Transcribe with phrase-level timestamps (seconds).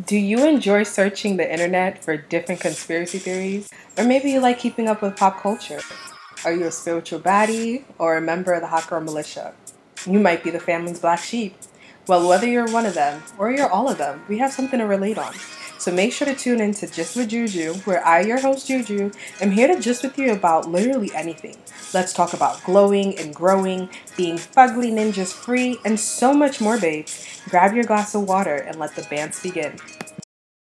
[0.00, 3.68] Do you enjoy searching the internet for different conspiracy theories?
[3.98, 5.80] Or maybe you like keeping up with pop culture?
[6.46, 9.52] Are you a spiritual baddie or a member of the hot militia?
[10.06, 11.54] You might be the family's black sheep.
[12.08, 14.86] Well, whether you're one of them or you're all of them, we have something to
[14.86, 15.34] relate on.
[15.82, 19.10] So make sure to tune in to Gist with Juju, where I, your host Juju,
[19.40, 21.56] am here to gist with you about literally anything.
[21.92, 27.26] Let's talk about glowing and growing, being fugly ninjas free, and so much more, babes.
[27.48, 29.76] Grab your glass of water and let the dance begin.